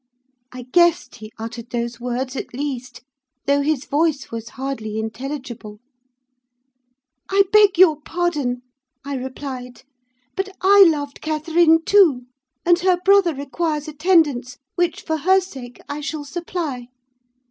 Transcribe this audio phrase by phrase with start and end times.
[0.51, 3.01] "I guessed he uttered those words, at least,
[3.45, 5.79] though his voice was hardly intelligible.
[7.29, 8.63] "'I beg your pardon,'
[9.05, 9.83] I replied.
[10.35, 12.23] 'But I loved Catherine too;
[12.65, 16.87] and her brother requires attendance, which, for her sake, I shall supply.